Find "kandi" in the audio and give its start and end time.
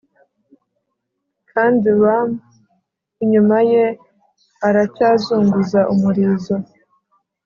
1.51-1.87